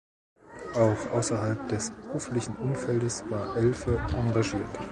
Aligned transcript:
Aber 0.73 0.93
auch 0.97 1.11
außerhalb 1.11 1.69
des 1.69 1.91
beruflichen 1.91 2.55
Umfeldes 2.55 3.23
war 3.29 3.55
Elfe 3.55 4.03
engagiert. 4.17 4.65